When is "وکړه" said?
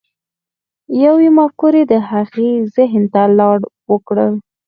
3.91-4.27